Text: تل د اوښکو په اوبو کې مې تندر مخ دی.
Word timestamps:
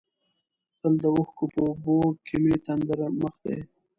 تل 0.79 0.93
د 1.03 1.05
اوښکو 1.15 1.43
په 1.53 1.59
اوبو 1.67 1.97
کې 2.25 2.35
مې 2.43 2.55
تندر 2.65 2.99
مخ 3.21 3.33
دی. 3.43 3.57